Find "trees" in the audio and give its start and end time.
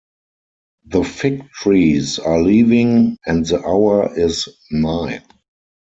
1.51-2.17